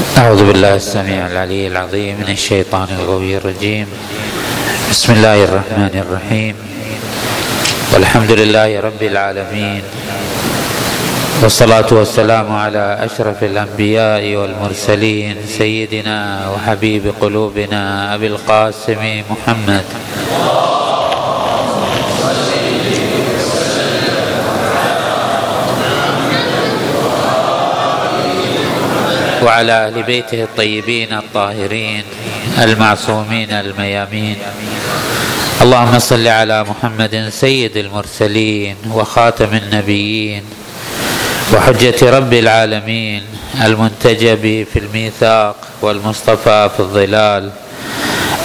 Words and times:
أعوذ 0.00 0.52
بالله 0.52 0.74
السميع 0.74 1.26
العلي 1.26 1.66
العظيم 1.66 2.16
من 2.16 2.32
الشيطان 2.32 2.88
الغوي 2.98 3.36
الرجيم. 3.36 3.86
بسم 4.90 5.12
الله 5.12 5.44
الرحمن 5.44 5.94
الرحيم. 5.94 6.54
والحمد 7.94 8.30
لله 8.30 8.80
رب 8.80 9.02
العالمين. 9.02 9.82
والصلاة 11.42 11.86
والسلام 11.92 12.52
على 12.52 12.98
أشرف 13.04 13.44
الأنبياء 13.44 14.36
والمرسلين 14.36 15.36
سيدنا 15.58 16.48
وحبيب 16.48 17.12
قلوبنا 17.20 18.14
أبي 18.14 18.26
القاسم 18.26 19.22
محمد. 19.30 19.84
وعلى 29.42 29.72
أهل 29.72 30.02
بيته 30.02 30.42
الطيبين 30.42 31.12
الطاهرين 31.12 32.04
المعصومين 32.58 33.50
الميامين. 33.50 34.36
اللهم 35.62 35.98
صل 35.98 36.26
على 36.28 36.64
محمد 36.64 37.28
سيد 37.32 37.76
المرسلين 37.76 38.76
وخاتم 38.92 39.54
النبيين 39.54 40.42
وحجة 41.52 42.10
رب 42.10 42.32
العالمين 42.32 43.22
المنتجب 43.64 44.66
في 44.72 44.78
الميثاق 44.78 45.56
والمصطفى 45.82 46.70
في 46.76 46.80
الظلال 46.80 47.50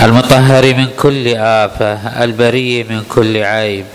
المطهر 0.02 0.74
من 0.74 0.88
كل 1.00 1.28
آفة 1.38 2.24
البري 2.24 2.84
من 2.84 3.04
كل 3.10 3.38
عيب 3.38 3.86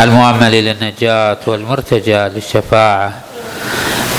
المؤمل 0.00 0.52
للنجاة 0.52 1.38
والمرتجى 1.46 2.16
للشفاعة. 2.16 3.25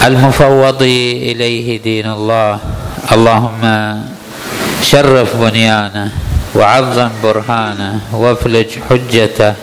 المفوض 0.07 0.81
إليه 1.29 1.81
دين 1.81 2.07
الله. 2.11 2.59
اللهم 3.11 3.63
شرف 4.81 5.35
بنيانه 5.35 6.11
وعظم 6.55 7.09
برهانه 7.23 7.99
وافلج 8.13 8.69
حجته. 8.89 9.53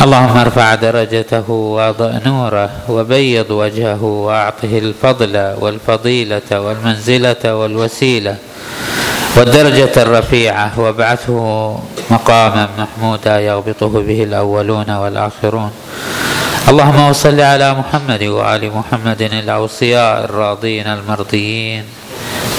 اللهم 0.00 0.36
ارفع 0.36 0.74
درجته 0.74 1.50
واضئ 1.50 2.12
نوره 2.26 2.70
وبيض 2.88 3.50
وجهه 3.50 4.02
وأعطه 4.02 4.78
الفضل 4.78 5.34
والفضيلة 5.60 6.50
والمنزلة 6.50 7.44
والوسيلة 7.44 8.36
والدرجة 9.36 9.94
الرفيعة. 9.96 10.80
وابعثه 10.80 11.38
مقاما 12.10 12.68
محمودا 12.78 13.40
يغبطه 13.40 13.92
به 14.02 14.22
الأولون 14.22 14.90
والآخرون. 14.90 15.70
اللهم 16.68 17.12
صل 17.12 17.40
على 17.40 17.74
محمد 17.74 18.22
وآل 18.22 18.72
محمد 18.74 19.22
الأوصياء 19.22 20.24
الراضين 20.24 20.86
المرضيين 20.86 21.84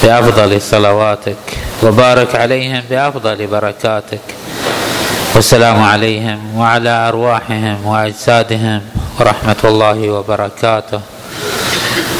بأفضل 0.03 0.61
صلواتك 0.61 1.37
وبارك 1.83 2.35
عليهم 2.35 2.83
بأفضل 2.89 3.47
بركاتك. 3.47 4.25
والسلام 5.35 5.83
عليهم 5.83 6.57
وعلى 6.57 6.89
أرواحهم 6.89 7.85
وأجسادهم 7.85 8.81
ورحمة 9.19 9.61
الله 9.63 10.09
وبركاته. 10.09 11.01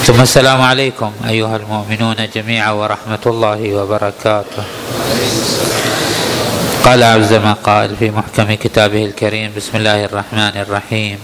ثم 0.06 0.22
السلام 0.22 0.62
عليكم 0.62 1.12
أيها 1.30 1.56
المؤمنون 1.56 2.16
جميعا 2.36 2.72
ورحمة 2.72 3.24
الله 3.26 3.76
وبركاته. 3.76 4.64
قال 6.86 7.04
عز 7.04 7.34
ما 7.34 7.54
قال 7.54 7.96
في 7.96 8.10
محكم 8.12 8.54
كتابه 8.54 9.06
الكريم 9.06 9.52
بسم 9.58 9.78
الله 9.78 10.06
الرحمن 10.06 10.54
الرحيم 10.66 11.18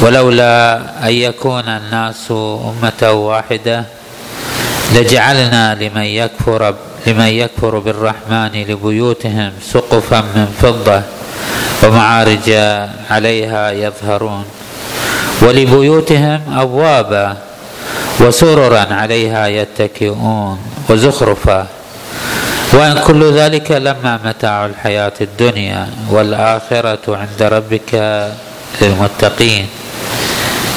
ولولا 0.00 0.76
أن 1.08 1.12
يكون 1.12 1.68
الناس 1.68 2.30
أمة 2.30 3.10
واحدة 3.12 3.84
لجعلنا 4.94 5.74
لمن 5.74 6.02
يكفر 6.02 6.74
لمن 7.06 7.26
يكفر 7.26 7.78
بالرحمن 7.78 8.50
لبيوتهم 8.68 9.52
سقفا 9.72 10.20
من 10.20 10.46
فضة 10.62 11.02
ومعارج 11.82 12.50
عليها 13.10 13.70
يظهرون 13.70 14.44
ولبيوتهم 15.42 16.40
أبوابا 16.58 17.36
وسررا 18.20 18.86
عليها 18.94 19.46
يتكئون 19.46 20.58
وزخرفا 20.88 21.66
وإن 22.72 22.98
كل 23.06 23.32
ذلك 23.32 23.70
لما 23.72 24.20
متاع 24.24 24.66
الحياة 24.66 25.12
الدنيا 25.20 25.86
والآخرة 26.10 26.98
عند 27.08 27.42
ربك 27.42 27.94
للمتقين 28.82 29.66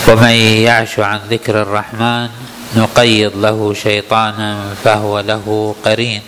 ومن 0.08 0.36
يعش 0.68 1.00
عن 1.00 1.20
ذكر 1.30 1.62
الرحمن 1.62 2.30
نقيض 2.76 3.32
له 3.38 3.74
شيطانا 3.74 4.58
فهو 4.84 5.20
له 5.20 5.76
قرين. 5.86 6.22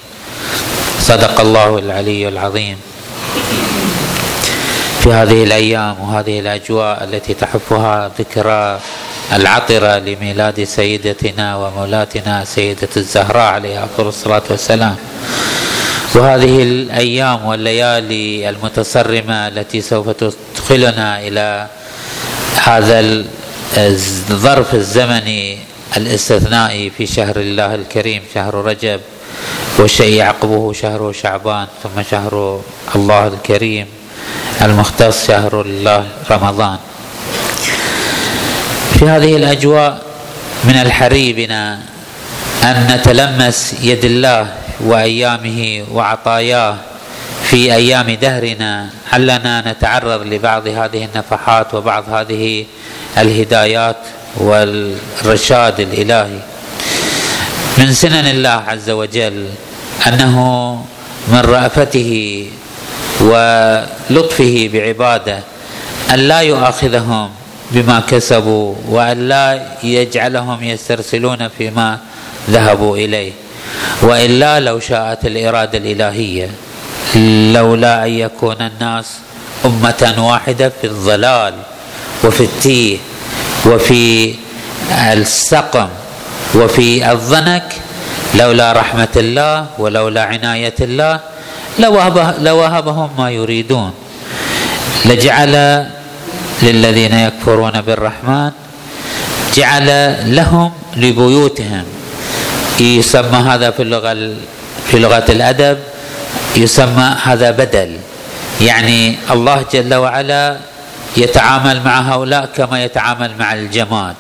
صدق 1.00 1.40
الله 1.41 1.78
العلي 1.78 2.28
العظيم. 2.28 2.78
في 5.00 5.14
هذه 5.14 5.44
الأيام 5.44 5.96
وهذه 6.02 6.40
الأجواء 6.40 7.03
التي 7.03 7.34
تحفها 7.34 8.12
ذكرى 8.19 8.80
العطره 9.34 9.97
لميلاد 9.97 10.64
سيدتنا 10.64 11.56
ومولاتنا 11.56 12.46
سيدة 12.46 12.90
الزهراء 12.97 13.53
عليها 13.53 13.85
افضل 13.85 14.08
الصلاة 14.08 14.44
والسلام. 14.50 14.96
وهذه 16.16 16.64
الأيام 16.64 17.46
والليالي 17.46 18.50
المتصرمه 18.50 19.47
التي 19.47 19.81
سوف 19.81 20.09
تدخلنا 20.09 21.19
إلى 21.28 21.68
هذا 22.64 23.00
الظرف 23.78 24.76
الزمني 24.76 25.58
الاستثنائي 25.98 26.90
في 26.90 27.06
شهر 27.06 27.36
الله 27.40 27.76
الكريم 27.76 28.22
شهر 28.34 28.56
رجب 28.56 29.00
والشيء 29.78 30.16
يعقبه 30.16 30.74
شهر 30.74 31.12
شعبان 31.12 31.68
ثم 31.84 32.03
شهر 32.12 32.62
الله 32.96 33.28
الكريم 33.28 33.86
المختص 34.62 35.28
شهر 35.28 35.62
الله 35.62 36.06
رمضان. 36.31 36.78
في 39.00 39.06
هذه 39.06 39.36
الأجواء 39.36 40.02
من 40.64 40.76
الحري 40.76 41.34
بنا 41.34 41.80
أن 42.64 42.88
نتلمس 42.92 43.76
يد 43.82 44.06
الله 44.06 44.47
وأيامه 44.80 45.86
وعطاياه 45.92 46.76
في 47.44 47.74
أيام 47.74 48.12
دهرنا 48.22 48.90
علنا 49.14 49.72
نتعرض 49.72 50.22
لبعض 50.28 50.68
هذه 50.68 51.06
النفحات 51.06 51.74
وبعض 51.74 52.09
هذه 52.09 52.66
الهدايات 53.18 53.98
والرشاد 54.38 55.80
الإلهي. 55.80 56.40
من 57.78 57.94
سنن 57.94 58.28
الله 58.28 58.64
عز 58.68 58.90
وجل 58.90 59.48
أنه 60.08 60.38
من 61.28 61.40
رأفته 61.40 62.12
ولطفه 63.20 64.70
بعباده 64.74 65.40
أن 66.12 66.20
لا 66.20 66.40
يؤاخذهم 66.40 67.30
بما 67.72 68.00
كسبوا 68.00 68.76
وأن 68.90 69.28
لا 69.28 69.68
يجعلهم 69.84 70.64
يسترسلون 70.64 71.47
فيما 71.47 72.00
ذهبوا 72.50 72.97
إليه. 72.97 73.32
وإلا 74.02 74.59
لو 74.59 74.80
شاءت 74.80 75.26
الإرادة 75.26 75.78
الإلهية 75.78 76.50
لولا 77.53 78.06
أن 78.06 78.09
يكون 78.09 78.56
الناس 78.62 79.06
أمة 79.66 80.16
واحدة 80.18 80.70
في 80.82 80.88
الضلال 80.88 81.53
وفي 82.24 82.44
التيه 82.44 82.98
وفي 83.66 84.36
السقم 84.92 85.88
وفي 86.56 87.12
الضنك 87.12 87.68
لولا 88.36 88.72
رحمة 88.74 89.16
الله 89.16 89.66
ولولا 89.78 90.24
عناية 90.24 90.76
الله 90.81 91.20
لوهبهم 92.40 93.09
ما 93.18 93.31
يريدون. 93.31 93.92
لجعل 95.06 95.86
للذين 96.64 97.14
يكفرون 97.14 97.81
بالرحمن 97.81 98.52
جعل 99.56 99.88
لهم 100.36 100.72
لبيوتهم. 100.96 101.86
يسمى 102.79 103.40
هذا 103.50 103.72
في 103.72 103.82
اللغة 103.82 104.14
في 104.91 105.00
لغة 105.00 105.26
الأدب 105.29 105.78
يسمى 106.56 107.16
هذا 107.23 107.52
بدل. 107.52 107.97
يعني 108.62 109.16
الله 109.32 109.66
جل 109.73 109.94
وعلا 109.94 110.58
يتعامل 111.17 111.82
مع 111.85 112.00
هؤلاء 112.02 112.50
كما 112.58 112.84
يتعامل 112.84 113.32
مع 113.40 113.53
الجماد. 113.53 114.16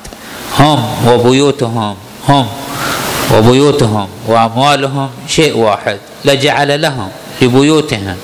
هم 0.59 0.85
وبيوتهم 1.07 1.95
هم 2.29 2.47
وبيوتهم 3.33 4.07
وأموالهم 4.27 5.09
شيء 5.27 5.57
واحد. 5.57 5.97
لجعل 6.25 6.81
لهم 6.81 7.09
لبيوتهم 7.41 8.15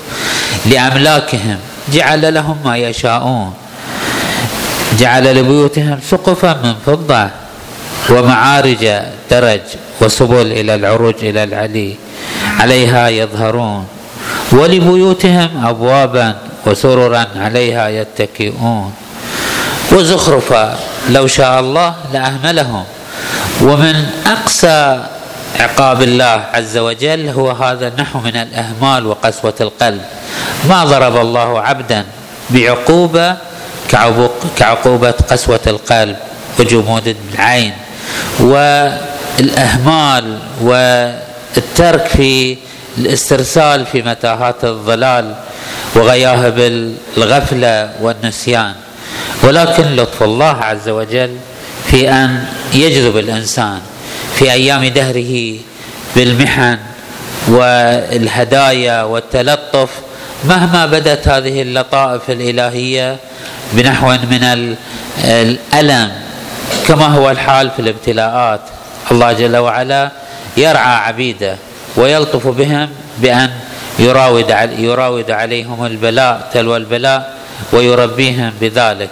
لأملاكهم. 0.66 1.58
جعل 1.92 2.34
لهم 2.34 2.56
ما 2.64 2.76
يشاءون. 2.76 3.54
جعل 4.98 5.36
لبيوتهم 5.36 5.98
سقفا 6.10 6.52
من 6.64 6.74
فضة 6.86 7.28
ومعارج 8.10 9.00
درج 9.30 9.60
وسبل 10.00 10.46
إلى 10.52 10.74
العروج 10.74 11.14
إلى 11.22 11.44
العلي 11.44 11.94
عليها 12.60 13.08
يظهرون. 13.08 13.86
ولبيوتهم 14.52 15.66
أبوابا 15.66 16.36
وسررا 16.66 17.26
عليها 17.36 17.88
يتكئون. 17.88 18.92
وزخرفا 19.92 20.78
لو 21.10 21.26
شاء 21.26 21.60
الله 21.60 21.94
لأهملهم. 22.12 22.84
ومن 23.60 24.06
اقسى 24.26 25.04
عقاب 25.60 26.02
الله 26.02 26.44
عز 26.54 26.76
وجل 26.78 27.28
هو 27.28 27.50
هذا 27.50 27.88
النحو 27.88 28.20
من 28.20 28.36
الأهمال 28.36 29.06
وقسوة 29.06 29.54
القلب. 29.60 30.02
ما 30.68 30.84
ضرب 30.84 31.16
الله 31.16 31.60
عبدا 31.60 32.04
بعقوبة 32.50 33.36
كعقوبة 34.56 35.10
قسوة 35.10 35.60
القلب 35.66 36.16
وجمود 36.58 37.16
العين. 37.32 37.72
والأهمال 38.40 40.38
والترك 40.60 42.06
في 42.06 42.56
الاسترسال 42.98 43.86
في 43.86 44.02
متاهات 44.02 44.64
الضلال 44.64 45.34
وغياهب 45.94 46.58
الغفله 47.16 47.90
والنسيان. 48.00 48.74
ولكن 49.42 49.96
لطف 49.96 50.22
الله 50.22 50.56
عز 50.56 50.88
وجل 50.88 51.36
في 51.90 52.10
أن 52.10 52.44
يجذب 52.74 53.18
الإنسان 53.18 53.80
في 54.34 54.52
أيام 54.52 54.84
دهره 54.84 55.56
بالمحن 56.16 56.78
والهدايا 57.48 59.02
والتلطف 59.02 59.88
مهما 60.44 60.86
بدت 60.86 61.28
هذه 61.28 61.62
اللطائف 61.62 62.30
الإلهية 62.30 63.16
بنحو 63.72 64.08
من 64.08 64.70
الألم 65.24 66.12
كما 66.88 67.06
هو 67.06 67.30
الحال 67.30 67.70
في 67.70 67.82
الابتلاءات. 67.82 68.60
الله 69.10 69.32
جل 69.32 69.56
وعلا 69.56 70.10
يرعى 70.56 70.96
عبيده 70.96 71.56
ويلطف 71.96 72.46
بهم 72.46 72.88
بأن 73.18 73.50
يراود 73.98 74.50
يراود 74.78 75.30
عليهم 75.30 75.86
البلاء 75.86 76.50
تلو 76.54 76.76
البلاء 76.76 77.34
ويربيهم 77.72 78.52
بذلك. 78.60 79.10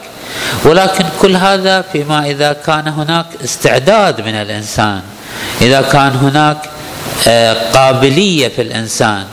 ولكن 0.65 1.05
كل 1.23 1.37
هذا 1.37 1.83
فيما 1.93 2.27
إذا 2.27 2.53
كان 2.53 2.89
هناك 2.89 3.27
استعداد 3.45 4.21
من 4.21 4.35
الإنسان. 4.35 5.01
إذا 5.61 5.81
كان 5.81 6.13
هناك 6.23 6.57
آه، 7.29 7.57
قابلية 7.73 8.49
في 8.49 8.63
الإنسان. 8.63 9.25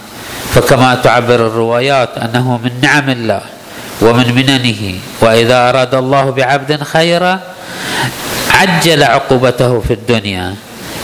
فكما 0.54 0.96
تعبر 0.96 1.36
الروايات 1.36 2.10
أنه 2.18 2.58
من 2.58 2.72
نعم 2.82 3.10
الله 3.10 3.42
ومن 4.02 4.36
مننه 4.36 5.00
وإذا 5.22 5.70
أراد 5.70 5.96
الله 5.96 6.30
بعبد 6.30 6.84
خيرا 6.84 7.40
عجل 8.52 9.04
عقوبته 9.04 9.80
في 9.80 9.94
الدنيا. 9.94 10.56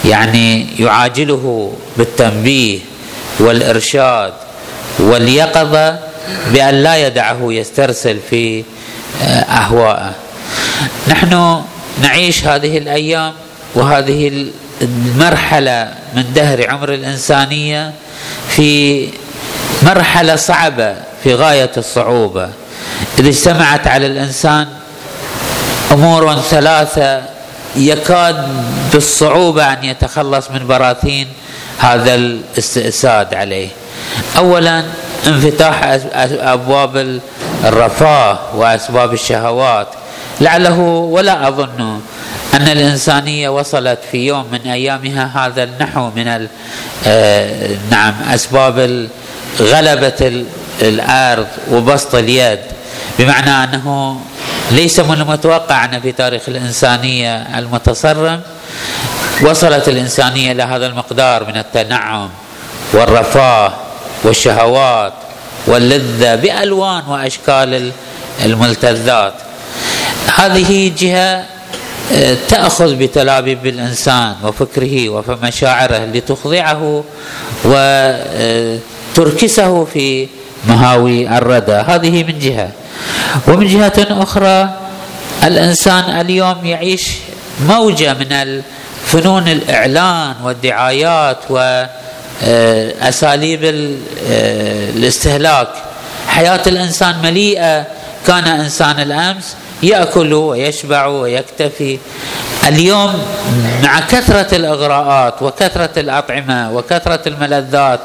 يعني 0.05 0.67
يعاجله 0.79 1.73
بالتنبيه 1.97 2.79
والإرشاد 3.39 4.33
واليقظة 4.99 5.99
بأن 6.51 6.75
لا 6.83 7.07
يدعه 7.07 7.39
يسترسل 7.41 8.19
في 8.29 8.63
آه، 9.21 9.25
اهوائه 9.25 10.11
نحن 11.07 11.61
نعيش 12.01 12.45
هذه 12.45 12.77
الأيام 12.77 13.33
وهذه 13.75 14.47
المرحلة 14.81 15.93
من 16.15 16.33
دهر 16.35 16.69
عمر 16.69 16.93
الإنسانية 16.93 17.93
في 18.49 19.09
مرحلة 19.83 20.35
صعبة 20.35 20.95
في 21.23 21.35
غاية 21.35 21.71
الصعوبة. 21.77 22.49
اذا 23.19 23.29
اجتمعت 23.29 23.87
على 23.87 24.07
الإنسان 24.07 24.67
أمور 25.91 26.35
ثلاثة 26.35 27.21
يكاد 27.75 28.47
بالصعوبة 28.93 29.73
أن 29.73 29.83
يتخلص 29.83 30.51
من 30.51 30.67
براثين 30.67 31.27
هذا 31.79 32.15
الاستئساد 32.15 33.33
عليه. 33.33 33.69
اولا 34.37 34.83
انفتاح 35.27 35.99
أبواب 36.41 37.19
الرفاه 37.63 38.39
وأسباب 38.55 39.13
الشهوات. 39.13 39.87
لعله 40.41 40.79
ولا 40.79 41.47
أظن 41.47 41.99
أن 42.53 42.67
الإنسانية 42.67 43.49
وصلت 43.49 43.99
في 44.11 44.17
يوم 44.27 44.45
من 44.51 44.59
أيامها 44.71 45.31
هذا 45.35 45.63
النحو 45.63 46.09
من 46.15 46.47
آه، 47.07 47.69
نعم 47.91 48.13
أسباب 48.33 49.07
غلبة 49.59 50.45
الأرض 50.81 51.47
وبسط 51.71 52.15
اليد. 52.15 52.59
بمعنى 53.19 53.49
أنه 53.63 54.19
ليس 54.71 54.99
من 54.99 55.21
المتوقع 55.21 55.85
ان 55.85 56.01
في 56.01 56.11
تاريخ 56.11 56.41
الإنسانية 56.47 57.59
المتصرم 57.59 58.41
وصلت 59.41 59.89
الإنسانية 59.89 60.51
إلى 60.51 60.63
هذا 60.63 60.87
المقدار 60.87 61.45
من 61.45 61.57
التنعم 61.57 62.29
والرفاه 62.93 63.73
والشهوات 64.23 65.13
واللذة 65.67 66.35
بألوان 66.35 67.03
وأشكال 67.07 67.91
الملتذات. 68.45 69.33
هذه 70.35 70.91
جهة 70.97 71.45
آه، 72.13 72.37
تأخذ 72.49 72.95
بتلابيب 72.95 73.65
الانسان 73.65 74.35
وفكره 74.43 75.09
ومشاعره 75.09 76.05
لتخضعه 76.05 77.03
وتركسه 79.15 79.85
في 79.85 80.27
مهاوي 80.67 81.37
الردى. 81.37 81.71
هذه 81.71 82.23
من 82.23 82.39
جهة. 82.39 82.69
ومن 83.47 83.67
جهة 83.67 84.23
أخرى 84.23 84.69
الإنسان 85.43 86.19
اليوم 86.19 86.65
يعيش 86.65 87.09
موجة 87.67 88.13
من 88.13 88.61
فنون 89.05 89.47
الإعلان 89.47 90.35
والدعايات 90.43 91.37
وأساليب 92.41 93.59
الاستهلاك. 94.95 95.67
حياة 96.27 96.61
الإنسان 96.67 97.21
مليئة. 97.23 97.85
كان 98.27 98.47
إنسان 98.47 98.99
الأمس 98.99 99.55
يأكل 99.83 100.33
ويشبع 100.33 101.05
ويكتفي. 101.05 101.99
اليوم 102.67 103.25
مع 103.83 103.99
كثرة 103.99 104.55
الإغراءات 104.55 105.41
وكثرة 105.41 105.89
الأطعمة 105.97 106.71
وكثرة 106.71 107.19
الملذات 107.27 107.99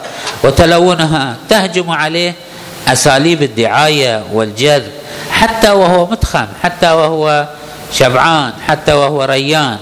وتلونها 0.44 1.36
تهجم 1.48 1.90
عليه 1.90 2.34
أساليب 2.88 3.42
الدعاية 3.42 4.22
والجذب. 4.32 4.92
حتى 5.30 5.70
وهو 5.70 6.06
متخم 6.06 6.46
حتى 6.62 6.90
وهو 6.90 7.46
شبعان 7.92 8.52
حتى 8.68 8.92
وهو 8.92 9.24
ريان. 9.24 9.78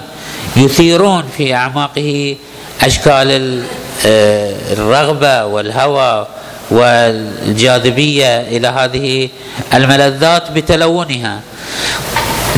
يثيرون 0.56 1.24
في 1.36 1.54
أعماقه 1.54 2.36
أشكال 2.82 3.62
آه، 4.06 4.54
الرغبة 4.72 5.44
والهوى 5.44 6.26
والجاذبية 6.70 8.40
إلى 8.40 8.68
هذه 8.68 9.28
الملذات 9.74 10.50
بتلونها. 10.50 11.40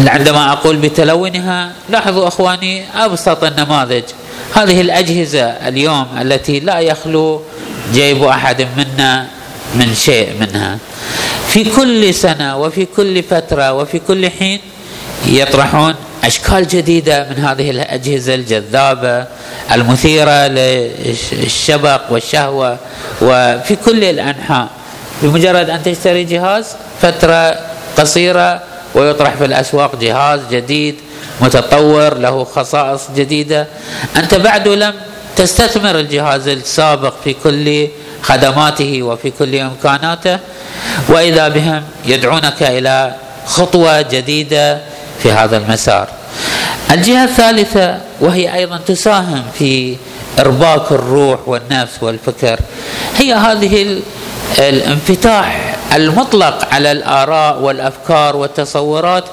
عندما 0.07 0.53
أقول 0.53 0.77
بتلونها 0.77 1.73
لاحظوا 1.89 2.29
أخواني 2.29 2.85
أبسط 3.05 3.45
النماذج. 3.45 4.03
هذه 4.55 4.81
الأجهزة 4.81 5.45
اليوم 5.45 6.07
التي 6.21 6.61
لا 6.61 6.79
يخلو 6.79 7.43
جيب 7.93 8.23
أحد 8.23 8.67
منا 8.77 9.27
من 9.75 9.95
شيء 9.95 10.29
منها. 10.41 10.79
في 11.49 11.65
كل 11.65 12.15
سنة 12.15 12.57
وفي 12.57 12.87
كل 12.97 13.23
فترة 13.23 13.73
وفي 13.73 13.99
كل 13.99 14.31
حين 14.31 14.61
يطرحون 15.27 15.95
أشكال 16.25 16.69
جديدة 16.69 17.27
من 17.31 17.45
هذه 17.45 17.71
الأجهزة 17.71 18.35
الجذابة 18.35 19.27
المثيرة 19.73 20.47
للشبق 20.47 22.01
والشهوة 22.11 22.79
وفي 23.23 23.77
كل 23.77 24.05
الأنحاء. 24.05 24.69
بمجرد 25.23 25.71
أن 25.71 25.83
تشتري 25.83 26.25
جهاز 26.25 26.67
فترة 27.03 27.57
قصيرة 27.97 28.61
ويطرح 28.95 29.35
في 29.35 29.45
الأسواق 29.45 29.97
جهاز 29.97 30.41
جديد 30.51 30.95
متطور 31.41 32.19
له 32.19 32.45
خصائص 32.45 33.03
جديدة. 33.17 33.67
أنت 34.17 34.35
بعد 34.35 34.69
لم 34.69 34.95
تستثمر 35.37 35.99
الجهاز 35.99 36.49
السابق 36.49 37.15
في 37.25 37.33
كل 37.45 37.89
خدماته 38.23 39.03
وفي 39.03 39.31
كل 39.31 39.57
إمكاناته 39.57 40.39
وإذا 41.09 41.49
بهم 41.49 41.83
يدعونك 42.07 42.63
إلى 42.63 43.15
خطوة 43.47 44.03
جديدة 44.03 44.81
في 45.23 45.33
هذا 45.33 45.57
المسار. 45.57 46.09
الجهة 46.91 47.25
الثالثة 47.25 47.99
وهي 48.21 48.55
أيضا 48.55 48.81
تساهم 48.87 49.43
في 49.59 49.97
إرباك 50.39 50.93
الروح 50.93 51.39
والنفس 51.49 52.03
والفكر 52.03 52.61
هي 53.17 53.35
هذه 53.35 54.01
الانفتاح 54.59 55.77
المطلق 55.95 56.69
على 56.75 56.93
الآراء 56.93 57.61
والأفكار 57.61 58.37
والتصورات 58.37 59.25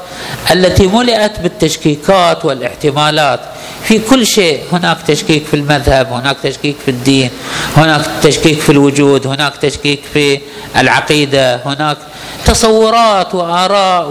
التي 0.51 0.87
ملئت 0.87 1.39
بالتشكيكات 1.39 2.45
والاحتمالات 2.45 3.39
في 3.83 3.99
كل 3.99 4.27
شيء 4.27 4.63
هناك 4.71 4.97
تشكيك 5.07 5.45
في 5.45 5.53
المذهب 5.53 6.13
هناك 6.13 6.37
تشكيك 6.43 6.75
في 6.85 6.91
الدين 6.91 7.29
هناك 7.77 8.05
تشكيك 8.23 8.59
في 8.59 8.71
الوجود 8.71 9.27
هناك 9.27 9.53
تشكيك 9.61 9.99
في 10.13 10.39
العقيدة 10.77 11.55
هناك 11.65 11.97
تصورات 12.45 13.35
وآراء 13.35 14.07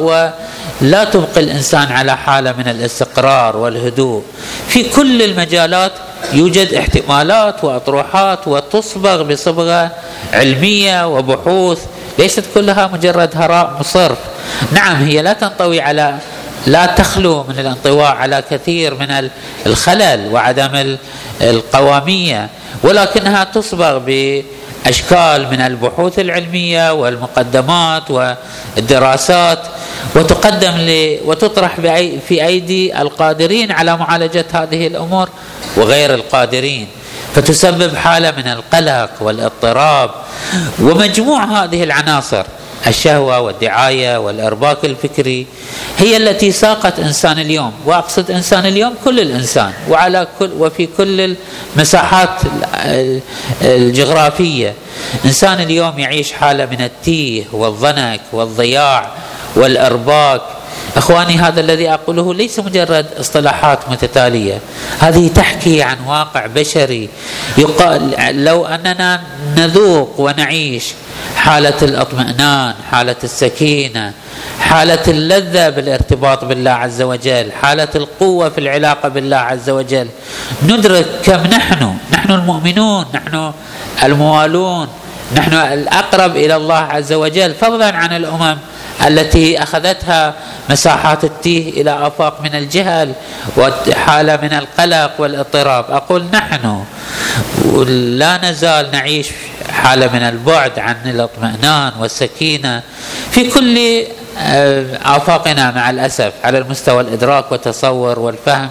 ولا 0.85 1.05
تبقي 1.05 1.41
الإنسان 1.41 1.93
على 1.93 2.17
حالة 2.17 2.53
من 2.53 2.69
الاستقرار 2.69 3.57
والهدوء. 3.57 4.23
في 4.69 4.83
كل 4.83 5.23
المجالات 5.23 5.93
يوجد 6.33 6.75
احتمالات 6.75 7.65
وأطروحات 7.65 8.49
وتصبغ 8.49 9.23
بصبغة 9.23 9.91
علمية 10.33 11.09
وبحوث 11.09 11.79
ليست 12.19 12.45
كلها 12.55 12.87
مجرد 12.87 13.31
هراء 13.35 13.77
مصرف. 13.81 14.19
نعم 14.73 14.97
هي 14.97 15.23
لا 15.23 15.33
تنطوي 15.33 15.81
على 15.81 16.15
لا 16.67 16.87
تخلو 16.87 17.43
من 17.49 17.59
الانطواء 17.59 18.13
على 18.13 18.45
كثير 18.51 18.95
من 18.95 19.31
الخلل 19.67 20.29
وعدم 20.33 20.97
القوامية 21.41 22.49
ولكنها 22.83 23.45
تصبغ 23.45 23.99
باشكال 24.85 25.51
من 25.51 25.61
البحوث 25.61 26.19
العلمية 26.19 26.93
والمقدمات 26.93 28.11
والدراسات 28.11 29.59
وتقدم 30.17 30.75
وتطرح 31.25 31.81
في 32.29 32.47
أيدي 32.47 33.01
القادرين 33.03 33.73
على 33.73 33.97
معالجة 33.97 34.45
هذه 34.53 34.87
الأمور 34.87 35.29
وغير 35.77 36.15
القادرين. 36.15 36.89
فتسبب 37.35 37.97
حالة 37.97 38.31
من 38.31 38.49
القلق 38.49 39.11
والإضطراب. 39.21 40.11
ومجموع 40.81 41.45
هذه 41.45 41.85
العناصر 41.85 42.45
الشهوة 42.87 43.41
والدعاية 43.41 44.17
والإرباك 44.17 44.85
الفكري. 44.85 45.47
هي 45.99 46.17
التي 46.17 46.53
ساقت 46.53 46.99
إنسان 46.99 47.39
اليوم 47.39 47.73
وأقصد 47.87 48.31
إنسان 48.31 48.67
اليوم 48.67 48.95
كل 49.05 49.21
الإنسان 49.21 49.73
وعلى 49.89 50.29
كل 50.39 50.51
وفي 50.59 50.89
كل 50.97 51.37
المساحات 51.77 52.41
الجغرافية. 53.63 54.75
إنسان 55.25 55.61
اليوم 55.61 55.99
يعيش 55.99 56.33
حالة 56.33 56.67
من 56.67 56.81
التيه 56.81 57.45
والضنك 57.53 58.21
والضياع 58.33 59.11
والإرباك. 59.57 60.43
إخواني 60.97 61.39
هذا 61.39 61.61
الذي 61.61 61.91
أقوله 61.91 62.35
ليس 62.35 62.59
مجرد 62.59 63.07
اصطلاحات 63.21 63.79
متتالية 63.91 64.59
هذه 65.01 65.29
تحكي 65.29 65.83
عن 65.83 65.97
واقع 66.07 66.47
بشري. 66.47 67.09
يقال 67.59 68.45
لو 68.45 68.67
أننا 68.67 69.21
نذوق 69.57 70.21
ونعيش 70.21 70.85
حالة 71.37 71.83
الاطمئنان 71.83 72.75
حالة 72.91 73.17
السكينة 73.25 74.13
حالة 74.61 75.03
اللذة 75.09 75.69
بالارتباط 75.69 76.45
بالله 76.45 76.71
عز 76.71 77.03
وجل 77.03 77.53
حالة 77.63 77.89
القوة 77.95 78.49
في 78.49 78.59
العلاقة 78.59 79.09
بالله 79.09 79.37
عز 79.37 79.71
وجل. 79.71 80.09
ندرك 80.63 81.07
كم 81.25 81.41
نحن 81.47 81.95
نحن 82.13 82.31
المؤمنون 82.33 83.05
نحن 83.15 83.53
الموالون 84.03 84.89
نحن 85.37 85.55
الأقرب 85.55 86.37
إلى 86.37 86.57
الله 86.57 86.79
عز 86.79 87.13
وجل 87.13 87.55
فضلا 87.55 87.97
عن 87.97 88.17
الأمم. 88.17 88.59
التي 89.07 89.63
أخذتها 89.63 90.35
مساحات 90.71 91.25
التيه 91.25 91.83
إلى 91.83 92.07
أفاق 92.07 92.41
من 92.41 92.55
الجهل 92.55 93.13
وحاله 93.57 94.37
من 94.37 94.53
القلق 94.53 95.13
والاضطراب. 95.19 95.85
أقول 95.91 96.25
نحن 96.33 96.85
لا 98.19 98.51
نزال 98.51 98.91
نعيش 98.91 99.29
حالة 99.71 100.13
من 100.13 100.23
البعد 100.23 100.79
عن 100.79 100.97
الاطمئنان 101.07 101.93
والسكينة. 102.01 102.83
في 103.31 103.51
كل 103.51 104.05
آفاقنا 104.37 105.71
مع 105.71 105.91
الأسف 105.91 106.33
على 106.45 106.59
المستوى 106.59 107.01
الإدراك 107.01 107.53
والتصور 107.53 108.19
والفهم 108.19 108.71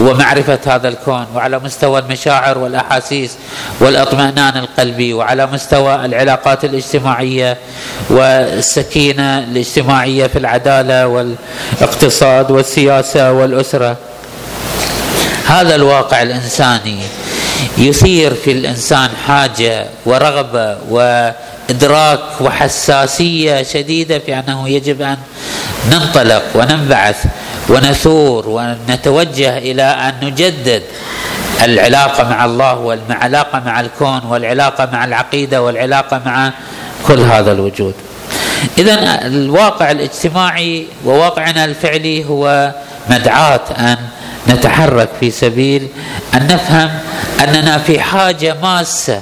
ومعرفة 0.00 0.58
هذا 0.66 0.88
الكون 0.88 1.26
وعلى 1.34 1.58
مستوى 1.58 1.98
المشاعر 1.98 2.58
والأحاسيس 2.58 3.36
والإطمئنان 3.80 4.56
القلبي 4.56 5.14
وعلى 5.14 5.46
مستوى 5.46 5.94
العلاقات 6.04 6.64
الاجتماعية 6.64 7.56
والسكينة 8.10 9.38
الاجتماعية 9.38 10.26
في 10.26 10.38
العدالة 10.38 11.06
والاقتصاد 11.06 12.50
والسياسة 12.50 13.32
والأسرة. 13.32 13.96
هذا 15.46 15.74
الواقع 15.74 16.22
الإنساني 16.22 16.98
يثير 17.78 18.34
في 18.34 18.52
الإنسان 18.52 19.10
حاجة 19.26 19.86
ورغبة 20.06 20.78
و 20.90 21.30
إدراك 21.70 22.20
وحساسية 22.40 23.62
شديدة 23.62 24.18
في 24.18 24.38
أنه 24.38 24.68
يجب 24.68 25.02
أن 25.02 25.16
ننطلق 25.90 26.42
وننبعث 26.54 27.24
ونثور 27.68 28.48
ونتوجه 28.48 29.58
إلى 29.58 29.82
أن 29.82 30.14
نجدد 30.22 30.82
العلاقة 31.62 32.28
مع 32.28 32.44
الله 32.44 32.78
والعلاقة 32.78 33.62
مع 33.66 33.80
الكون 33.80 34.20
والعلاقة 34.24 34.88
مع 34.92 35.04
العقيدة 35.04 35.62
والعلاقة 35.62 36.20
مع 36.26 36.52
كل 37.06 37.18
هذا 37.18 37.52
الوجود. 37.52 37.94
اذا 38.78 39.26
الواقع 39.26 39.90
الاجتماعي 39.90 40.86
وواقعنا 41.04 41.64
الفعلي 41.64 42.24
هو 42.24 42.74
مدعاة 43.10 43.60
أن 43.78 43.96
نتحرك 44.48 45.08
في 45.20 45.30
سبيل 45.30 45.88
أن 46.34 46.46
نفهم 46.46 46.90
أننا 47.40 47.78
في 47.78 48.00
حاجة 48.00 48.56
ماسة 48.62 49.20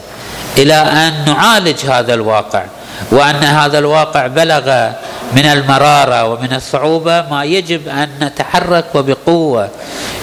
إلى 0.59 0.75
أن 0.75 1.25
نعالج 1.27 1.87
هذا 1.87 2.15
الواقع 2.15 2.63
وأن 3.11 3.45
هذا 3.45 3.79
الواقع 3.79 4.27
بلغ 4.27 4.91
من 5.37 5.47
المرارة 5.47 6.25
ومن 6.25 6.53
الصعوبة 6.53 7.25
ما 7.31 7.45
يجب 7.45 7.89
أن 7.89 8.09
نتحرك 8.21 8.85
وبقوة 8.95 9.69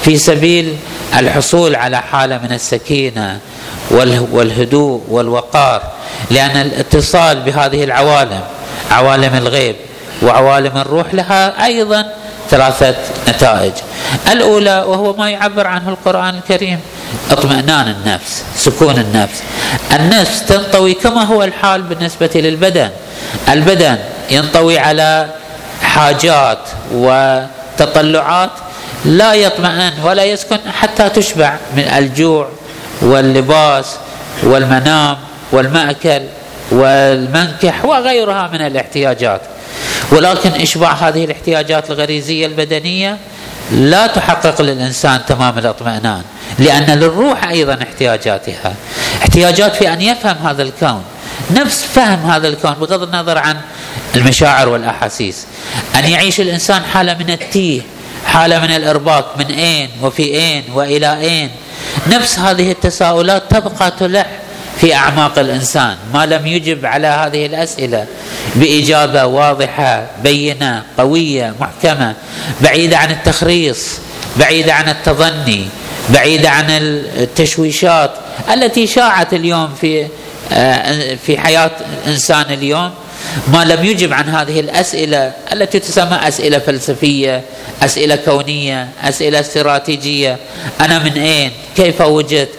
في 0.04 0.18
سبيل 0.18 0.76
الحصول 1.18 1.76
على 1.76 1.98
حالة 1.98 2.38
من 2.38 2.52
السكينة 2.52 3.40
والهدوء 4.32 5.02
والوقار 5.10 5.82
لأن 6.32 6.58
الاتصال 6.62 7.42
بهذه 7.42 7.84
العوالم 7.84 8.42
عوالم 8.92 9.36
الغيب 9.36 9.76
وعوالم 10.22 10.78
الروح 10.78 11.14
لها 11.14 11.66
أيضا 11.66 12.06
ثلاثة 12.50 12.96
نتائج. 13.30 13.74
الأولى 14.32 14.86
وهو 14.88 15.14
ما 15.14 15.30
يعبر 15.30 15.68
عنه 15.68 15.90
القرآن 15.90 16.36
الكريم 16.36 16.80
اطمئنان 17.32 17.88
النفس 17.88 18.44
سكون 18.56 18.98
النفس. 18.98 19.44
النفس 19.94 20.46
تنطوي 20.46 20.94
كما 20.94 21.24
هو 21.24 21.44
الحال 21.44 21.82
بالنسبة 21.82 22.30
للبدن. 22.36 22.90
البدن 23.50 23.98
ينطوي 24.32 24.80
على 24.80 25.30
حاجات 25.82 26.60
وتطلعات 26.94 28.50
لا 29.06 29.34
يطمئن 29.34 29.94
ولا 30.04 30.24
يسكن 30.24 30.58
حتى 30.80 31.10
تشبع 31.10 31.58
من 31.76 31.84
الجوع 31.84 32.50
واللباس 33.02 33.96
والمنام 34.44 35.18
والمأكل 35.52 36.22
والمنكح 36.72 37.86
وغيرها 37.86 38.50
من 38.54 38.62
الاحتياجات. 38.62 39.42
ولكن 40.12 40.50
إشباع 40.50 40.94
هذه 40.94 41.26
الاحتياجات 41.26 41.90
الغريزية 41.92 42.46
البدنية 42.46 43.18
لا 43.72 44.08
تحقق 44.08 44.62
للإنسان 44.62 45.20
تمام 45.28 45.58
الاطمئنان. 45.58 46.22
لأن 46.60 47.00
للروح 47.00 47.44
أيضا 47.44 47.80
احتياجاتها. 47.84 48.74
احتياجات 49.22 49.76
في 49.76 49.94
أن 49.94 50.02
يفهم 50.02 50.48
هذا 50.48 50.64
الكون. 50.64 51.04
نفس 51.52 51.84
فهم 51.84 52.32
هذا 52.32 52.48
الكون 52.48 52.74
بغض 52.74 53.04
النظر 53.04 53.38
عن 53.38 53.58
المشاعر 54.16 54.70
والأحاسيس. 54.70 55.46
أن 55.96 56.06
يعيش 56.06 56.40
الإنسان 56.40 56.84
حالة 56.84 57.14
من 57.14 57.30
التيه 57.30 57.82
حالة 58.26 58.60
من 58.60 58.72
الارباك 58.72 59.26
من 59.38 59.46
أين 59.46 59.90
وفي 60.02 60.24
أين 60.24 60.64
وإلى 60.74 61.20
أين. 61.20 61.50
نفس 62.08 62.40
هذه 62.40 62.72
التساؤلات 62.72 63.44
تبقى 63.50 63.92
تلح 64.00 64.28
في 64.82 64.96
أعماق 64.96 65.40
الإنسان. 65.40 65.98
ما 66.14 66.26
لم 66.26 66.48
يجب 66.48 66.86
على 66.86 67.08
هذه 67.08 67.46
الأسئلة 67.46 68.06
بإجابة 68.56 69.26
واضحة 69.26 70.08
بينة 70.24 70.84
قوية 70.98 71.54
محكمة 71.60 72.14
بعيدة 72.62 72.98
عن 72.98 73.12
التخريص 73.12 74.00
بعيدة 74.38 74.74
عن 74.74 74.90
التظني. 74.90 75.68
بعيده 76.10 76.50
عن 76.50 76.66
التشويشات 77.18 78.12
التي 78.54 78.88
شاعت 78.88 79.34
اليوم 79.34 79.76
في 79.82 80.08
آه، 80.54 81.16
في 81.16 81.38
حياة 81.38 81.72
الانسان 82.06 82.46
اليوم 82.50 82.92
ما 83.54 83.64
لم 83.64 83.86
يجب 83.86 84.14
عن 84.14 84.30
هذه 84.30 84.60
الأسئلة 84.60 85.32
التي 85.54 85.80
تسمى 85.80 86.20
أسئلة 86.28 86.60
فلسفية، 86.60 87.42
أسئلة 87.84 88.16
كونية، 88.16 88.88
أسئلة 89.04 89.40
استراتيجية، 89.40 90.38
أنا 90.82 91.00
من 91.00 91.12
أين؟ 91.12 91.52
كيف 91.76 92.02
وجدت؟ 92.02 92.50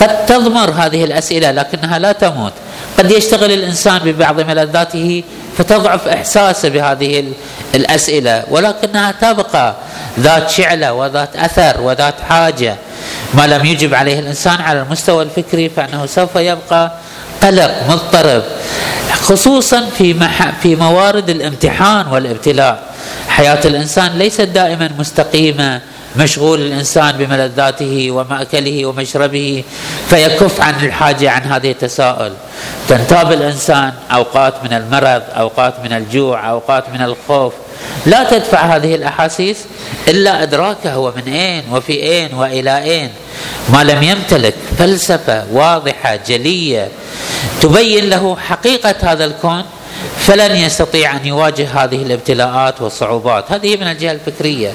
قد 0.00 0.26
تضمر 0.26 0.70
هذه 0.70 1.04
الأسئلة 1.04 1.50
لكنها 1.50 1.98
لا 1.98 2.12
تموت 2.12 2.52
قد 2.98 3.10
يشتغل 3.10 3.52
الإنسان 3.52 3.98
ببعض 3.98 4.40
ملذاته 4.40 5.22
فتضعف 5.58 6.08
إحساسه 6.08 6.68
بهذه 6.68 7.24
الأسئلة 7.74 8.44
ولكنها 8.50 9.12
تبقى 9.12 9.74
ذات 10.20 10.50
شعلة 10.50 10.92
وذات 10.92 11.36
أثر 11.36 11.80
وذات 11.80 12.14
حاجة 12.28 12.76
ما 13.34 13.46
لم 13.46 13.66
يجب 13.66 13.94
عليه 13.94 14.18
الإنسان 14.18 14.60
على 14.60 14.82
المستوى 14.82 15.22
الفكري 15.22 15.68
فإنه 15.68 16.06
سوف 16.06 16.36
يبقى 16.36 16.92
قلق 17.42 17.70
مضطرب 17.88 18.42
خصوصا 19.12 19.86
في 19.98 20.28
في 20.62 20.76
موارد 20.76 21.30
الامتحان 21.30 22.06
والابتلاء. 22.06 22.82
حياة 23.28 23.60
الإنسان 23.64 24.18
ليست 24.18 24.40
دائما 24.40 24.90
مستقيمة. 24.98 25.80
مشغول 26.16 26.60
الإنسان 26.60 27.12
بملذاته 27.16 28.10
ومأكله 28.10 28.86
ومشربه 28.86 29.64
فيكف 30.10 30.60
عن 30.60 30.74
الحاجة 30.84 31.30
عن 31.30 31.42
هذه 31.42 31.70
التساؤل. 31.70 32.32
تنتاب 32.88 33.32
الإنسان 33.32 33.92
أوقات 34.12 34.54
من 34.64 34.72
المرض 34.72 35.22
أوقات 35.36 35.74
من 35.84 35.92
الجوع 35.92 36.50
أوقات 36.50 36.84
من 36.88 37.02
الخوف. 37.02 37.52
لا 38.06 38.24
تدفع 38.24 38.76
هذه 38.76 38.94
الأحاسيس 38.94 39.56
إلا 40.08 40.42
إدراكه 40.42 40.92
هو 40.92 41.12
من 41.16 41.32
أين 41.32 41.64
وفي 41.72 41.92
أين 41.92 42.34
وإلى 42.34 42.82
أين. 42.82 43.10
ما 43.68 43.84
لم 43.84 44.02
يمتلك 44.02 44.54
فلسفة 44.78 45.44
واضحة 45.52 46.18
جلية. 46.28 46.88
تبين 47.62 48.10
له 48.10 48.36
حقيقة 48.36 48.94
هذا 49.02 49.24
الكون 49.24 49.64
فلن 50.18 50.56
يستطيع 50.56 51.16
أن 51.16 51.26
يواجه 51.26 51.84
هذه 51.84 52.02
الابتلاءات 52.02 52.80
والصعوبات. 52.80 53.52
هذه 53.52 53.76
من 53.76 53.86
الجهة 53.86 54.12
الفكرية. 54.12 54.72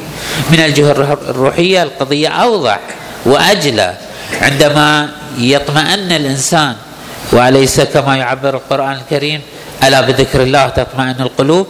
من 0.51 0.59
الجهة 0.59 0.91
الروحية 1.29 1.83
القضية 1.83 2.27
أوضح 2.27 2.79
وأجلى. 3.25 3.93
عندما 4.41 5.09
يطمئن 5.37 6.11
الإنسان 6.11 6.75
وليس 7.31 7.81
كما 7.81 8.17
يعبر 8.17 8.55
القرآن 8.55 8.91
الكريم؟ 8.91 9.41
ألا 9.87 10.01
بذكر 10.01 10.41
الله 10.43 10.67
تطمئن 10.69 11.15
القلوب؟ 11.19 11.67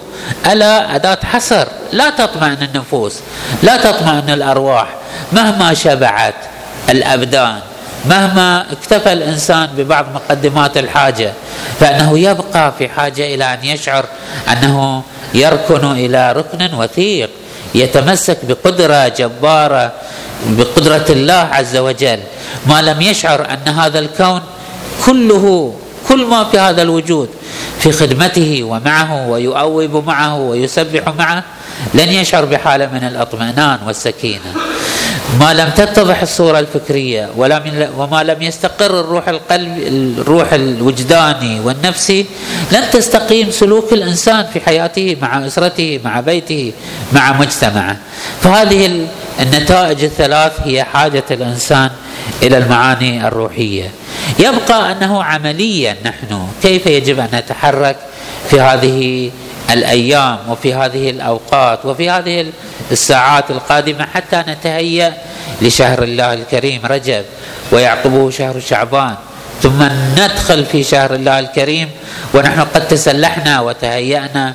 ألا 0.52 0.96
أداة 0.96 1.18
حصر 1.24 1.68
لا 1.92 2.10
تطمئن 2.10 2.58
النفوس 2.62 3.20
لا 3.64 3.78
تطمئن 3.78 4.30
الأرواح. 4.30 4.88
مهما 5.32 5.74
شبعت 5.74 6.36
الأبدان 6.90 7.60
مهما 8.06 8.66
اكتفى 8.72 9.14
الإنسان 9.14 9.68
ببعض 9.78 10.06
مقدمات 10.16 10.78
الحاجة 10.78 11.34
فإنه 11.80 12.20
يبقى 12.20 12.74
في 12.78 12.90
حاجة 12.90 13.36
إلى 13.36 13.54
أن 13.54 13.66
يشعر 13.66 14.06
أنه 14.52 15.04
يركن 15.34 15.92
إلى 15.92 16.32
ركن 16.32 16.74
وثيق 16.74 17.30
يتمسك 17.76 18.38
بقدرة 18.44 19.08
جبارة 19.08 19.92
بقدرة 20.46 21.06
الله 21.10 21.48
عز 21.52 21.78
وجل. 21.78 22.20
ما 22.68 22.82
لم 22.82 23.02
يشعر 23.02 23.48
أن 23.50 23.74
هذا 23.74 24.00
الكون 24.00 24.42
كله 25.06 25.76
كل 26.10 26.26
ما 26.26 26.44
في 26.44 26.60
هذا 26.60 26.82
الوجود 26.82 27.30
في 27.80 27.92
خدمته 27.92 28.64
ومعه 28.64 29.28
ويؤوب 29.30 30.06
معه 30.08 30.40
ويسبح 30.40 31.08
معه 31.08 31.44
لن 31.94 32.10
يشعر 32.10 32.46
بحالة 32.46 32.86
من 32.86 33.04
الأطمئنان 33.04 33.80
والسكينة. 33.86 34.54
ما 35.40 35.54
لم 35.54 35.70
تتضح 35.70 36.22
الصورة 36.22 36.60
الفكرية 36.60 37.30
ولا 37.38 37.60
من 37.60 37.88
وما 37.98 38.24
لم 38.24 38.42
يستقر 38.42 39.00
الروح 39.00 39.28
القلب 39.30 39.78
الروح 40.18 40.54
الوجداني 40.54 41.60
والنفسي 41.60 42.26
لن 42.72 42.84
تستقيم 42.92 43.52
سلوك 43.52 43.94
الإنسان 43.94 44.46
في 44.54 44.60
حياته 44.60 45.18
مع 45.22 45.48
أسرته 45.48 46.00
مع 46.06 46.20
بيته 46.20 46.74
مع 47.14 47.34
مجتمعه. 47.40 47.98
فهذه 48.42 49.08
النتائج 49.40 50.04
الثلاث 50.04 50.52
هي 50.64 50.84
حاجة 50.84 51.24
الإنسان 51.32 51.90
إلى 52.44 52.58
المعاني 52.58 53.28
الروحية. 53.28 53.92
يبقى 54.40 54.92
أنه 54.92 55.24
عمليا 55.24 55.96
نحن. 56.06 56.48
كيف 56.62 56.86
يجب 56.86 57.20
أن 57.20 57.30
نتحرك 57.34 57.96
في 58.50 58.62
هذه 58.62 59.32
الأيام 59.72 60.38
وفي 60.50 60.74
هذه 60.74 61.10
الأوقات 61.10 61.86
وفي 61.86 62.10
هذه 62.10 62.46
الساعات 62.92 63.52
القادمة 63.52 64.08
حتى 64.14 64.44
نتهيأ 64.48 65.14
لشهر 65.62 66.04
الله 66.04 66.34
الكريم 66.34 66.82
رجب 66.86 67.24
ويعقبه 67.72 68.30
شهر 68.30 68.60
شعبان؟ 68.60 69.16
ثم 69.62 69.84
ندخل 70.18 70.66
في 70.66 70.84
شهر 70.84 71.16
الله 71.16 71.40
الكريم 71.40 71.90
ونحن 72.34 72.60
قد 72.62 72.88
تسلحنا 72.88 73.62
وتهيأنا 73.62 74.54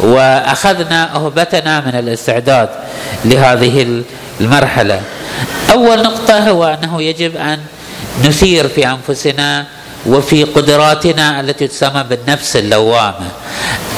وأخذنا 0.00 1.16
أهبتنا 1.16 1.80
من 1.80 1.94
الاستعداد 1.94 2.68
لهذه 3.24 4.02
المرحلة. 4.40 5.00
أول 5.72 6.02
نقطة 6.02 6.50
هو 6.50 6.64
أنه 6.64 7.02
يجب 7.02 7.36
أن 7.36 7.58
نثير 8.24 8.68
في 8.68 8.88
أنفسنا 8.88 9.66
وفي 10.06 10.44
قدراتنا 10.44 11.40
التي 11.40 11.68
تسمى 11.68 12.04
بالنفس 12.10 12.56
اللوامة. 12.56 13.28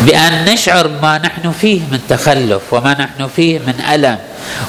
بأن 0.00 0.44
نشعر 0.44 0.88
ما 1.02 1.18
نحن 1.18 1.52
فيه 1.52 1.80
من 1.80 2.00
تخلف 2.08 2.62
وما 2.72 2.92
نحن 2.92 3.28
فيه 3.36 3.58
من 3.58 3.74
ألم 3.92 4.18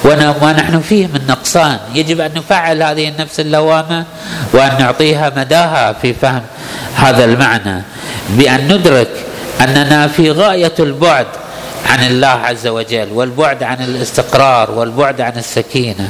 وما 0.06 0.54
نحن 0.54 0.82
فيه 0.82 1.08
من 1.08 1.22
نقصان. 1.28 1.80
يجب 1.94 2.22
أن 2.22 2.32
نفعل 2.36 2.84
هذه 2.84 3.10
النفس 3.10 3.40
اللوامة 3.40 4.06
وأن 4.54 4.72
نعطيها 4.80 5.32
مداها 5.38 5.94
في 6.02 6.14
فهم 6.14 6.42
هذا 6.96 7.26
المعنى. 7.26 7.82
بأن 8.30 8.74
ندرك 8.74 9.10
أننا 9.62 10.08
في 10.08 10.32
غاية 10.32 10.74
البعد 10.80 11.28
عن 11.86 12.08
الله 12.08 12.28
عز 12.28 12.68
وجل 12.68 13.08
والبعد 13.12 13.64
عن 13.64 13.84
الاستقرار 13.84 14.72
والبعد 14.72 15.22
عن 15.22 15.34
السكينة. 15.38 16.10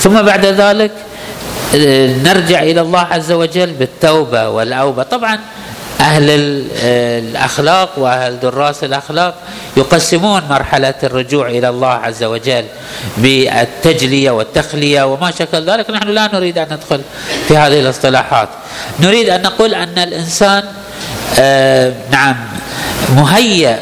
ثم 0.00 0.22
بعد 0.22 0.46
ذلك 0.46 0.90
نرجع 1.74 2.62
إلى 2.62 2.80
الله 2.80 3.00
عز 3.00 3.32
وجل 3.32 3.72
بالتوبة 3.72 4.48
والأوبة. 4.48 5.02
طبعا 5.02 5.38
أهل 6.00 6.24
الأخلاق 6.30 7.98
وأهل 7.98 8.40
دراس 8.40 8.84
الأخلاق 8.84 9.34
يقسمون 9.76 10.42
مرحلة 10.50 10.94
الرجوع 11.02 11.48
إلى 11.48 11.68
الله 11.68 11.88
عز 11.88 12.24
وجل 12.24 12.64
بالتجلية 13.16 14.30
والتخلية 14.30 15.02
وما 15.02 15.30
شكل 15.30 15.70
ذلك. 15.70 15.90
نحن 15.90 16.08
لا 16.08 16.30
نريد 16.34 16.58
أن 16.58 16.66
ندخل 16.72 17.00
في 17.48 17.56
هذه 17.56 17.80
الاصطلاحات. 17.80 18.48
نريد 19.00 19.28
أن 19.28 19.42
نقول 19.42 19.74
أن 19.74 19.98
الإنسان 19.98 20.64
آه 21.38 21.92
نعم 22.10 22.36
مهيأ 23.16 23.78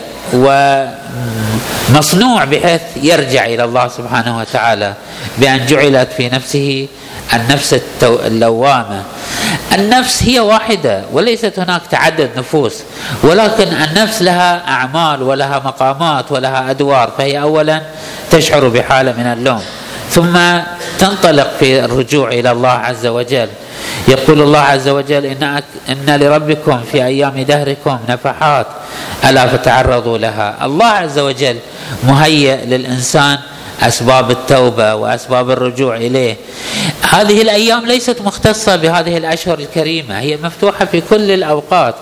ومصنوع 1.92 2.44
بحيث 2.44 2.83
يرجع 2.96 3.46
إلى 3.46 3.64
الله 3.64 3.88
سبحانه 3.88 4.38
وتعالى 4.38 4.94
بأن 5.38 5.66
جعلت 5.66 6.09
في 6.16 6.29
نفسه 6.29 6.88
النفس 7.35 7.81
اللوامة. 8.03 9.03
النفس 9.73 10.23
هي 10.23 10.41
واحدة 10.41 11.03
وليست 11.12 11.59
هناك 11.59 11.83
تعدد 11.91 12.31
نفوس 12.37 12.83
ولكن 13.23 13.69
النفس 13.69 14.23
لها 14.23 14.69
أعمال 14.69 15.23
ولها 15.23 15.59
مقامات 15.64 16.33
ولها 16.33 16.71
أدوار 16.71 17.12
فهي 17.19 17.43
اولا 17.43 17.83
تشعر 18.31 18.69
بحالة 18.69 19.12
من 19.12 19.27
اللوم. 19.27 19.62
ثم 20.11 20.38
تنطلق 20.99 21.51
في 21.61 21.85
الرجوع 21.85 22.29
إلى 22.29 22.51
الله 22.51 22.69
عز 22.69 23.07
وجل. 23.07 23.49
يقول 24.09 24.43
الله 24.43 24.59
عز 24.59 24.88
وجل 24.88 25.27
إن, 25.27 25.62
إن 25.88 26.21
لربكم 26.21 26.81
في 26.93 27.05
أيام 27.05 27.43
دهركم 27.43 27.99
نفحات 28.09 28.67
ألا 29.25 29.47
فتعرضوا 29.47 30.19
لها. 30.19 30.64
الله 30.64 30.87
عز 30.87 31.19
وجل 31.19 31.57
مهيئ 32.05 32.67
للإنسان 32.67 33.38
أسباب 33.83 34.31
التوبة 34.31 34.95
وأسباب 34.95 35.51
الرجوع 35.51 35.97
إليه. 35.97 36.37
هذه 37.02 37.42
الأيام 37.42 37.87
ليست 37.87 38.20
مختصة 38.20 38.76
بهذه 38.76 39.16
الأشهر 39.16 39.58
الكريمة 39.58 40.18
هي 40.18 40.37
مفتوحة 40.37 40.84
في 40.84 41.00
كل 41.00 41.30
الأوقات 41.30 41.94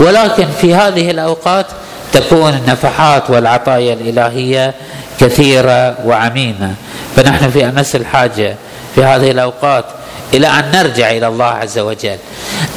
ولكن 0.00 0.46
في 0.60 0.74
هذه 0.74 1.10
الأوقات 1.10 1.66
تكون 2.12 2.54
النفحات 2.54 3.30
والعطايا 3.30 3.94
الإلهية 3.94 4.74
كثيرة 5.20 5.96
وعميمة 6.06 6.74
فنحن 7.16 7.50
في 7.50 7.64
أمس 7.68 7.96
الحاجة 7.96 8.56
في 8.94 9.04
هذه 9.04 9.30
الأوقات 9.30 9.84
إلى 10.34 10.46
أن 10.46 10.70
نرجع 10.74 11.10
إلى 11.10 11.26
الله 11.26 11.44
عز 11.44 11.78
وجل. 11.78 12.18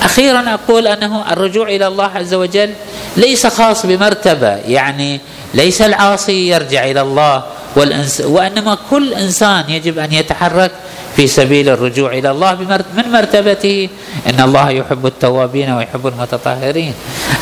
أخيرا 0.03 0.53
أقول 0.53 0.88
أنه 0.88 1.32
الرجوع 1.32 1.67
إلى 1.67 1.88
الله 1.88 2.12
عز 2.15 2.34
وجل 2.34 2.73
ليس 3.17 3.47
خاص 3.47 3.86
بمرتبة 3.86 4.56
يعني 4.56 5.19
ليس 5.53 5.82
العاصي 5.82 6.49
يرجع 6.49 6.86
إلى 6.86 7.01
الله 7.01 7.43
والإنس 7.75 8.21
وإنما 8.21 8.77
كل 8.89 9.13
إنسان 9.13 9.69
يجب 9.69 9.99
أن 9.99 10.13
يتحرك 10.13 10.71
في 11.17 11.25
سبيل 11.27 11.69
الرجوع 11.69 12.13
إلى 12.13 12.30
الله 12.30 12.53
من 12.93 13.06
مرتبته؟ 13.10 13.89
إن 14.30 14.38
الله 14.38 14.69
يحب 14.69 15.06
التوابين 15.06 15.69
ويحب 15.73 16.08
المتطهرين. 16.08 16.93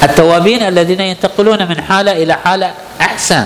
التوابين 0.03 0.61
الذين 0.63 1.01
ينتقلون 1.01 1.67
من 1.67 1.81
حالة 1.81 2.11
إلى 2.11 2.33
حالة 2.33 2.71
أحسن. 3.01 3.45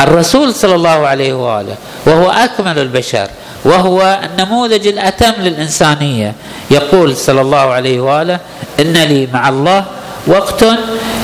الرسول 0.00 0.54
صلى 0.54 0.74
الله 0.74 0.98
عليه 1.06 1.32
وآله 1.36 1.76
وهو 2.06 2.30
أكمل 2.30 2.78
البشر 2.78 3.28
وهو 3.64 4.00
النموذج 4.24 4.86
الأتم 4.86 5.32
للإنسانية. 5.44 6.32
يقول 6.70 7.16
صلى 7.16 7.40
الله 7.40 7.66
عليه 7.76 8.00
وآله 8.00 8.40
إن 8.80 8.96
لي 8.96 9.28
مع 9.28 9.48
الله 9.48 9.84
وقت 10.26 10.64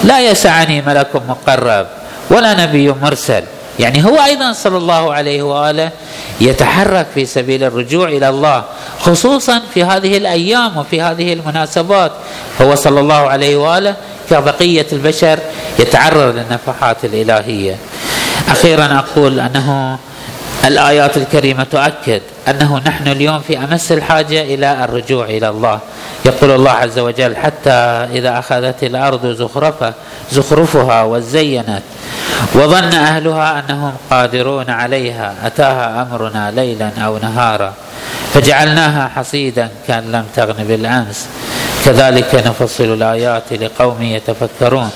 لا 0.05 0.21
يسعني 0.21 0.83
ملك 0.83 1.13
مقرب 1.17 1.87
ولا 2.31 2.53
نبي 2.67 2.93
مرسل. 2.93 3.56
يعني 3.79 4.05
هو 4.05 4.25
أيضا 4.25 4.53
صلى 4.53 4.77
الله 4.77 5.15
عليه 5.15 5.43
وآله 5.43 5.91
يتحرك 6.41 7.07
في 7.15 7.27
سبيل 7.27 7.65
الرجوع 7.65 8.09
إلى 8.09 8.29
الله 8.29 8.65
خصوصا 9.01 9.63
في 9.75 9.85
هذه 9.85 10.17
الأيام 10.17 10.77
وفي 10.77 11.03
هذه 11.03 11.33
المناسبات. 11.33 12.13
هو 12.63 12.75
صلى 12.75 13.01
الله 13.01 13.15
عليه 13.29 13.57
وآله 13.57 13.95
كبقية 14.31 14.87
البشر 14.93 15.39
يتعرض 15.79 16.37
للنفحات 16.37 17.05
الإلهية. 17.05 17.77
أخيرا 18.49 18.85
أقول 18.85 19.41
أنه 19.41 19.99
الآيات 20.65 21.17
الكريمة 21.17 21.65
تؤكد 21.65 22.23
أنه 22.49 22.79
نحن 22.87 23.09
اليوم 23.09 23.41
في 23.41 23.59
أمس 23.59 23.93
الحاجة 23.93 24.43
إلى 24.43 24.85
الرجوع 24.85 25.25
إلى 25.25 25.49
الله. 25.49 25.81
يقول 26.27 26.51
الله 26.51 26.71
عز 26.71 26.99
وجل 26.99 27.37
حتى 27.37 27.71
إذا 28.13 28.39
أخذت 28.39 28.83
الأرض 28.83 29.27
زخرفها 29.27 29.95
زخرفها 30.33 31.03
وزينت 31.03 31.83
وظن 32.55 32.95
أهلها 32.95 33.59
أنهم 33.59 33.93
قادرون 34.11 34.71
عليها 34.71 35.35
أتاها 35.45 36.03
أمرنا 36.03 36.51
ليلا 36.51 36.91
أو 36.99 37.19
نهارا 37.19 37.73
فجعلناها 38.35 39.11
حصيدا 39.17 39.69
كأن 39.89 40.13
لم 40.13 40.25
تغن 40.37 40.65
بالأمس. 40.65 41.27
كذلك 41.85 42.35
نفصل 42.35 42.85
الآيات 42.85 43.53
لقوم 43.53 44.03
يتفكرون. 44.03 44.91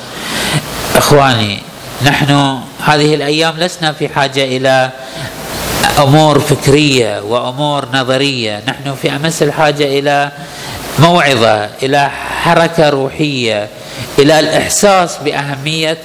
إخواني 0.96 1.58
نحن 2.02 2.58
هذه 2.86 3.14
الأيام 3.14 3.54
لسنا 3.58 3.92
في 3.92 4.08
حاجة 4.08 4.44
إلى 4.44 4.90
أمور 5.98 6.38
فكرية 6.38 7.20
وأمور 7.20 7.84
نظرية. 7.92 8.62
نحن 8.68 8.94
في 9.02 9.16
أمس 9.16 9.42
الحاجة 9.42 9.84
إلى 9.98 10.30
موعظة 11.00 11.68
إلى 11.82 12.10
حركة 12.42 12.88
روحية 12.88 13.68
إلى 14.18 14.40
الإحساس 14.40 15.16
بأهمية 15.24 15.98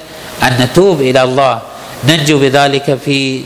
أن 0.44 0.58
نتوب 0.62 1.02
إلى 1.02 1.24
الله. 1.24 1.60
ننجو 2.08 2.40
بذلك 2.40 2.98
في 3.06 3.42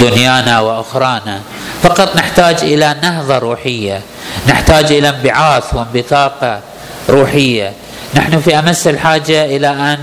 دنيانا 0.00 0.60
وأخرانا. 0.60 1.40
فقط 1.82 2.16
نحتاج 2.16 2.56
إلى 2.62 2.96
نهضة 3.02 3.38
روحية 3.38 4.00
نحتاج 4.48 4.92
إلى 4.92 5.08
انبعاث 5.08 5.64
وانبثاقه 5.74 6.60
روحية. 7.08 7.72
نحن 8.14 8.40
في 8.40 8.58
أمس 8.58 8.86
الحاجة 8.86 9.44
إلى 9.44 9.68
أن 9.68 9.98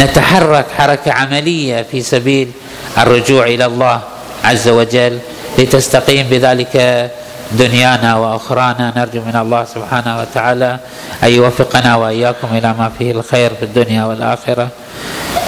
نتحرك 0.00 0.66
حركة 0.78 1.12
عملية 1.12 1.86
في 1.90 2.02
سبيل 2.02 2.50
الرجوع 2.98 3.44
إلى 3.44 3.66
الله 3.66 4.00
عز 4.44 4.68
وجل 4.68 5.18
لتستقيم 5.58 6.26
بذلك 6.30 7.10
دنيانا 7.50 8.16
وأخرانا. 8.16 8.92
نرجو 8.96 9.20
من 9.20 9.36
الله 9.36 9.64
سبحانه 9.64 10.20
وتعالى 10.20 10.78
أن 11.22 11.30
يوفقنا 11.30 11.96
وإياكم 11.96 12.48
إلى 12.56 12.74
ما 12.78 12.88
فيه 12.98 13.12
الخير 13.12 13.50
في 13.54 13.64
الدنيا 13.64 14.04
والآخرة. 14.04 14.68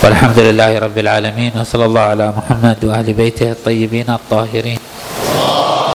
والحمد 0.02 0.38
لله 0.38 0.78
رب 0.78 0.98
العالمين. 0.98 1.52
وصلى 1.60 1.84
الله 1.84 2.00
على 2.00 2.26
محمد 2.36 2.84
واهل 2.84 3.12
بيته 3.12 3.50
الطيبين 3.50 4.10
الطاهرين. 4.10 4.78